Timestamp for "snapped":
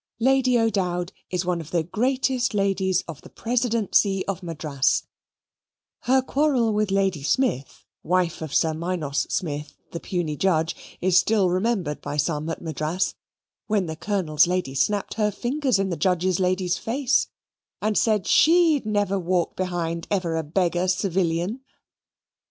14.73-15.13